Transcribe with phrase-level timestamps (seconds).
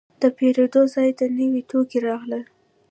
[0.21, 2.43] د پیرود ځای ته نوي توکي راغلل.